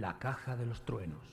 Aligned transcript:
La 0.00 0.18
caja 0.18 0.56
de 0.56 0.66
los 0.66 0.84
truenos. 0.84 1.26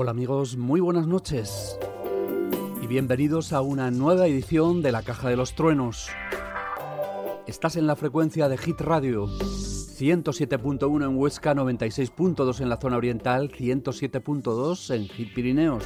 Hola 0.00 0.12
amigos, 0.12 0.56
muy 0.56 0.78
buenas 0.78 1.08
noches 1.08 1.76
y 2.80 2.86
bienvenidos 2.86 3.52
a 3.52 3.62
una 3.62 3.90
nueva 3.90 4.28
edición 4.28 4.80
de 4.80 4.92
La 4.92 5.02
Caja 5.02 5.28
de 5.28 5.34
los 5.34 5.56
Truenos. 5.56 6.08
Estás 7.48 7.74
en 7.74 7.88
la 7.88 7.96
frecuencia 7.96 8.48
de 8.48 8.58
Hit 8.58 8.80
Radio, 8.80 9.26
107.1 9.26 11.04
en 11.04 11.16
Huesca, 11.18 11.52
96.2 11.52 12.60
en 12.60 12.68
la 12.68 12.76
zona 12.76 12.96
oriental, 12.96 13.50
107.2 13.50 14.94
en 14.94 15.08
Hit 15.08 15.34
Pirineos. 15.34 15.82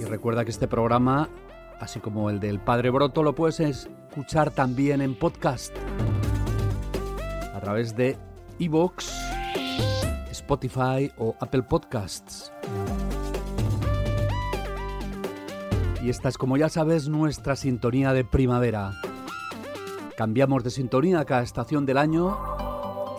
Y 0.00 0.04
recuerda 0.04 0.44
que 0.44 0.50
este 0.50 0.66
programa, 0.66 1.28
así 1.78 2.00
como 2.00 2.30
el 2.30 2.40
del 2.40 2.58
Padre 2.58 2.90
Broto, 2.90 3.22
lo 3.22 3.36
puedes 3.36 3.60
escuchar 3.60 4.50
también 4.50 5.02
en 5.02 5.14
podcast 5.16 5.72
a 7.54 7.60
través 7.60 7.94
de 7.94 8.18
iVoox 8.58 9.33
Spotify 10.44 11.10
o 11.16 11.34
Apple 11.40 11.62
Podcasts. 11.62 12.52
Y 16.02 16.10
esta 16.10 16.28
es, 16.28 16.36
como 16.36 16.58
ya 16.58 16.68
sabes, 16.68 17.08
nuestra 17.08 17.56
sintonía 17.56 18.12
de 18.12 18.24
primavera. 18.24 18.92
Cambiamos 20.18 20.62
de 20.62 20.68
sintonía 20.68 21.24
cada 21.24 21.42
estación 21.42 21.86
del 21.86 21.96
año 21.96 22.36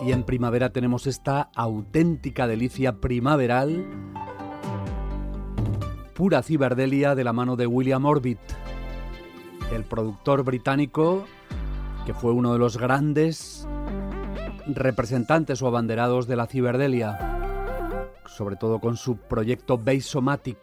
y 0.06 0.12
en 0.12 0.22
primavera 0.22 0.70
tenemos 0.70 1.08
esta 1.08 1.50
auténtica 1.56 2.46
delicia 2.46 3.00
primaveral, 3.00 3.84
pura 6.14 6.44
ciberdelia 6.44 7.16
de 7.16 7.24
la 7.24 7.32
mano 7.32 7.56
de 7.56 7.66
William 7.66 8.04
Orbit, 8.04 8.38
el 9.72 9.82
productor 9.82 10.44
británico 10.44 11.24
que 12.06 12.14
fue 12.14 12.30
uno 12.30 12.52
de 12.52 12.60
los 12.60 12.76
grandes 12.76 13.66
representantes 14.66 15.62
o 15.62 15.66
abanderados 15.66 16.26
de 16.26 16.36
la 16.36 16.46
ciberdelia, 16.46 17.18
sobre 18.26 18.56
todo 18.56 18.80
con 18.80 18.96
su 18.96 19.16
proyecto 19.16 19.78
Basomatic. 19.78 20.58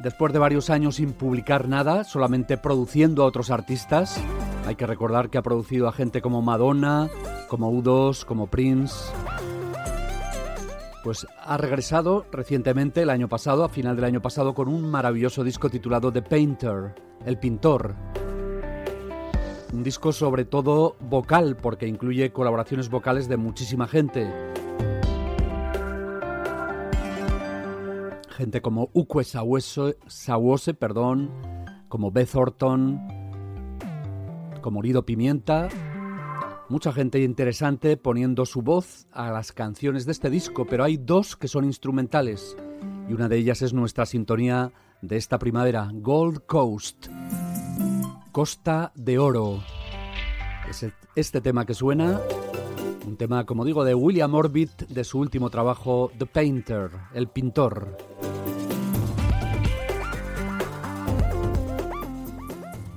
Después 0.00 0.32
de 0.32 0.38
varios 0.38 0.70
años 0.70 0.96
sin 0.96 1.12
publicar 1.12 1.68
nada, 1.68 2.04
solamente 2.04 2.58
produciendo 2.58 3.22
a 3.22 3.26
otros 3.26 3.50
artistas, 3.50 4.20
hay 4.66 4.76
que 4.76 4.86
recordar 4.86 5.30
que 5.30 5.38
ha 5.38 5.42
producido 5.42 5.88
a 5.88 5.92
gente 5.92 6.20
como 6.20 6.42
Madonna, 6.42 7.08
como 7.48 7.72
U2, 7.72 8.24
como 8.24 8.46
Prince. 8.46 8.94
Pues 11.02 11.26
ha 11.38 11.56
regresado 11.56 12.26
recientemente, 12.32 13.02
el 13.02 13.10
año 13.10 13.28
pasado, 13.28 13.64
a 13.64 13.68
final 13.68 13.96
del 13.96 14.06
año 14.06 14.22
pasado, 14.22 14.54
con 14.54 14.68
un 14.68 14.90
maravilloso 14.90 15.44
disco 15.44 15.68
titulado 15.68 16.12
The 16.12 16.22
Painter, 16.22 16.94
El 17.24 17.38
Pintor 17.38 17.94
un 19.72 19.82
disco 19.82 20.12
sobre 20.12 20.44
todo 20.44 20.96
vocal, 21.00 21.56
porque 21.56 21.86
incluye 21.86 22.32
colaboraciones 22.32 22.88
vocales 22.88 23.28
de 23.28 23.36
muchísima 23.36 23.86
gente. 23.88 24.30
Gente 28.30 28.60
como 28.60 28.90
Ukwe 28.92 29.24
Sawose, 29.24 30.74
perdón, 30.74 31.30
como 31.88 32.10
Beth 32.10 32.34
Orton, 32.34 33.00
como 34.60 34.82
Lido 34.82 35.06
Pimienta. 35.06 35.68
Mucha 36.68 36.92
gente 36.92 37.20
interesante 37.22 37.96
poniendo 37.96 38.46
su 38.46 38.62
voz 38.62 39.06
a 39.12 39.30
las 39.30 39.52
canciones 39.52 40.06
de 40.06 40.12
este 40.12 40.30
disco, 40.30 40.66
pero 40.66 40.82
hay 40.82 40.96
dos 40.96 41.36
que 41.36 41.46
son 41.46 41.64
instrumentales 41.64 42.56
y 43.08 43.12
una 43.12 43.28
de 43.28 43.36
ellas 43.36 43.62
es 43.62 43.72
nuestra 43.72 44.06
sintonía 44.06 44.72
de 45.02 45.16
esta 45.16 45.38
primavera, 45.38 45.90
Gold 45.92 46.46
Coast. 46.46 47.08
Costa 48.34 48.90
de 48.96 49.16
Oro. 49.16 49.62
Es 50.68 50.84
este 51.14 51.40
tema 51.40 51.64
que 51.64 51.72
suena, 51.72 52.20
un 53.06 53.16
tema, 53.16 53.46
como 53.46 53.64
digo, 53.64 53.84
de 53.84 53.94
William 53.94 54.34
Orbit, 54.34 54.88
de 54.88 55.04
su 55.04 55.20
último 55.20 55.50
trabajo, 55.50 56.10
The 56.18 56.26
Painter, 56.26 56.90
el 57.14 57.28
pintor. 57.28 57.96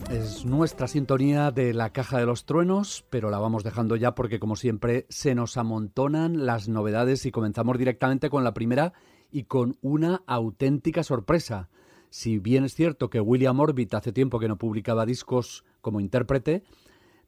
Es 0.09 0.43
nuestra 0.43 0.87
sintonía 0.87 1.51
de 1.51 1.71
la 1.75 1.91
caja 1.91 2.17
de 2.17 2.25
los 2.25 2.45
truenos, 2.47 3.05
pero 3.11 3.29
la 3.29 3.37
vamos 3.37 3.63
dejando 3.63 3.95
ya 3.95 4.15
porque 4.15 4.39
como 4.39 4.55
siempre 4.55 5.05
se 5.09 5.35
nos 5.35 5.55
amontonan 5.57 6.47
las 6.47 6.67
novedades 6.67 7.27
y 7.27 7.31
comenzamos 7.31 7.77
directamente 7.77 8.31
con 8.31 8.43
la 8.43 8.55
primera 8.55 8.93
y 9.31 9.43
con 9.43 9.77
una 9.83 10.23
auténtica 10.25 11.03
sorpresa. 11.03 11.69
Si 12.09 12.39
bien 12.39 12.63
es 12.63 12.73
cierto 12.73 13.09
que 13.09 13.19
William 13.19 13.59
Orbit 13.59 13.93
hace 13.93 14.11
tiempo 14.11 14.39
que 14.39 14.47
no 14.47 14.57
publicaba 14.57 15.05
discos 15.05 15.63
como 15.81 15.99
intérprete, 15.99 16.63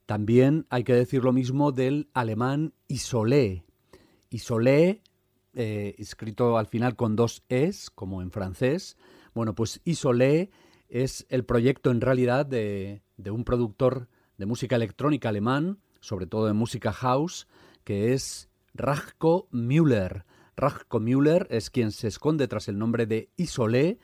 también 0.06 0.66
hay 0.70 0.84
que 0.84 0.94
decir 0.94 1.22
lo 1.22 1.32
mismo 1.32 1.70
del 1.70 2.08
alemán 2.14 2.74
Isolé. 2.88 3.64
Isolé, 4.28 5.02
eh, 5.54 5.94
escrito 5.98 6.58
al 6.58 6.66
final 6.66 6.96
con 6.96 7.16
dos 7.16 7.44
es, 7.48 7.90
como 7.90 8.22
en 8.22 8.30
francés. 8.30 8.96
Bueno, 9.34 9.54
pues 9.54 9.80
Isolé 9.84 10.50
es 10.88 11.26
el 11.28 11.44
proyecto 11.44 11.90
en 11.90 12.00
realidad 12.00 12.46
de, 12.46 13.02
un 13.30 13.44
productor 13.44 14.08
de 14.36 14.46
música 14.46 14.76
electrónica 14.76 15.28
alemán, 15.28 15.78
sobre 16.00 16.26
todo 16.26 16.46
de 16.46 16.52
música 16.52 16.92
house, 16.92 17.46
que 17.84 18.12
es 18.12 18.50
Rajko 18.74 19.48
Müller. 19.52 20.24
Rajko 20.56 21.00
Müller 21.00 21.46
es 21.50 21.70
quien 21.70 21.92
se 21.92 22.08
esconde 22.08 22.48
tras 22.48 22.68
el 22.68 22.78
nombre 22.78 23.06
de 23.06 23.30
Isolé, 23.36 23.98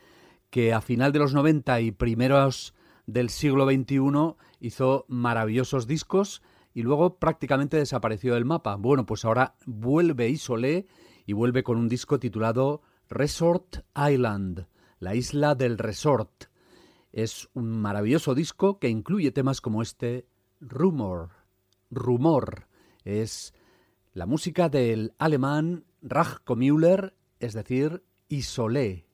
que 0.50 0.72
a 0.72 0.80
final 0.80 1.12
de 1.12 1.18
los 1.18 1.34
90 1.34 1.80
y 1.80 1.90
primeros 1.92 2.74
del 3.06 3.30
siglo 3.30 3.66
XXI 3.66 4.36
hizo 4.60 5.04
maravillosos 5.08 5.86
discos 5.86 6.42
y 6.74 6.82
luego 6.82 7.18
prácticamente 7.18 7.78
desapareció 7.78 8.34
del 8.34 8.44
mapa. 8.44 8.76
Bueno, 8.76 9.06
pues 9.06 9.24
ahora 9.24 9.54
vuelve 9.64 10.28
Isolé 10.28 10.86
y 11.24 11.32
vuelve 11.32 11.62
con 11.62 11.78
un 11.78 11.88
disco 11.88 12.18
titulado 12.18 12.82
Resort 13.08 13.78
Island, 13.96 14.66
la 14.98 15.14
isla 15.14 15.54
del 15.54 15.78
resort. 15.78 16.44
Es 17.12 17.48
un 17.54 17.70
maravilloso 17.80 18.34
disco 18.34 18.78
que 18.78 18.88
incluye 18.88 19.30
temas 19.30 19.60
como 19.60 19.80
este 19.80 20.26
Rumor. 20.60 21.30
Rumor 21.90 22.66
es 23.04 23.54
la 24.12 24.26
música 24.26 24.68
del 24.68 25.14
alemán 25.18 25.84
Rachko 26.02 26.56
Müller, 26.56 27.14
es 27.40 27.54
decir, 27.54 28.02
Isolé. 28.28 29.05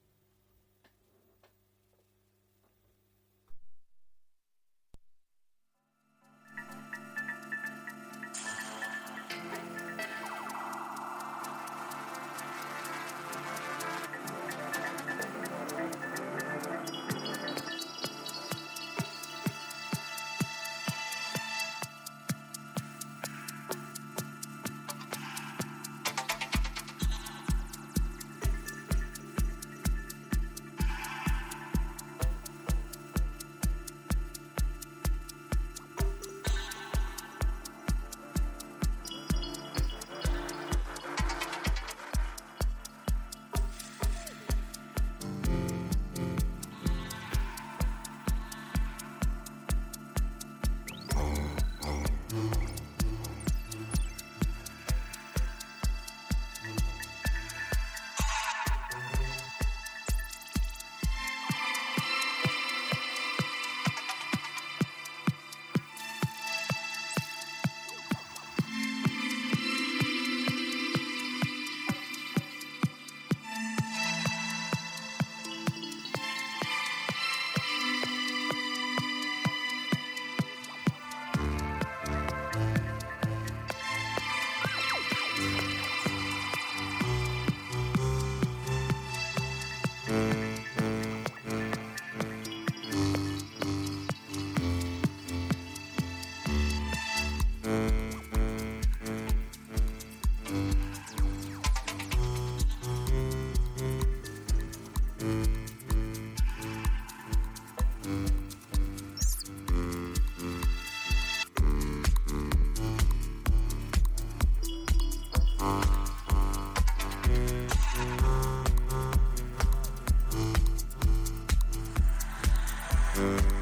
Mm-hmm. 123.14 123.62